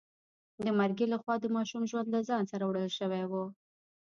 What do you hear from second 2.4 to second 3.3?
سره وړل شوی